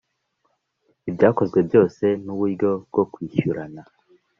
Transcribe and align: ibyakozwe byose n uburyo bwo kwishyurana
ibyakozwe 1.09 1.59
byose 1.67 2.05
n 2.23 2.25
uburyo 2.33 2.69
bwo 2.89 3.03
kwishyurana 3.11 3.81